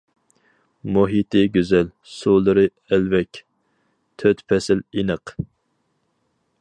مۇھىتى 0.95 1.43
گۈزەل، 1.57 1.91
سۇلىرى 2.13 2.63
ئەلۋەك، 2.95 3.43
تۆت 4.23 4.43
پەسىل 4.53 4.83
ئېنىق. 4.95 5.35